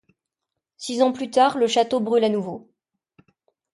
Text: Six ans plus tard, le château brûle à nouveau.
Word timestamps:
Six 0.77 1.03
ans 1.03 1.11
plus 1.11 1.29
tard, 1.29 1.59
le 1.59 1.67
château 1.67 1.99
brûle 1.99 2.23
à 2.23 2.29
nouveau. 2.29 2.71